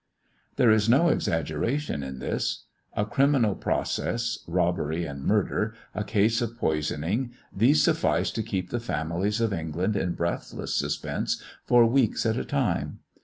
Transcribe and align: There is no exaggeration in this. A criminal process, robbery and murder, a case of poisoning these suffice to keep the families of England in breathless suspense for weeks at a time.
There 0.55 0.71
is 0.71 0.89
no 0.89 1.09
exaggeration 1.09 2.01
in 2.01 2.17
this. 2.17 2.65
A 2.95 3.05
criminal 3.05 3.53
process, 3.53 4.39
robbery 4.47 5.05
and 5.05 5.23
murder, 5.23 5.75
a 5.93 6.03
case 6.03 6.41
of 6.41 6.57
poisoning 6.57 7.33
these 7.55 7.83
suffice 7.83 8.31
to 8.31 8.41
keep 8.41 8.71
the 8.71 8.79
families 8.79 9.39
of 9.39 9.53
England 9.53 9.95
in 9.95 10.13
breathless 10.15 10.73
suspense 10.73 11.39
for 11.67 11.85
weeks 11.85 12.25
at 12.25 12.35
a 12.35 12.43
time. 12.43 13.01